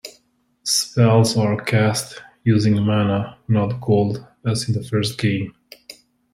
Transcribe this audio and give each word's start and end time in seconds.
Spells 0.63 1.37
are 1.37 1.61
cast 1.63 2.23
using 2.43 2.73
mana, 2.83 3.37
not 3.47 3.79
gold 3.81 4.25
as 4.43 4.67
in 4.67 4.73
the 4.73 4.83
first 4.83 5.19
game. 5.19 5.53